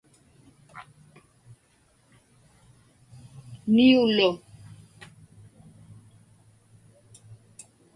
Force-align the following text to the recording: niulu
niulu 3.73 4.29